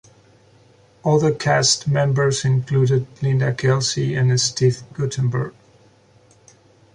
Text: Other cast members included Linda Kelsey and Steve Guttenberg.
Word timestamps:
Other 1.05 1.31
cast 1.31 1.87
members 1.87 2.43
included 2.43 3.05
Linda 3.21 3.53
Kelsey 3.53 4.15
and 4.15 4.41
Steve 4.41 4.81
Guttenberg. 4.93 5.53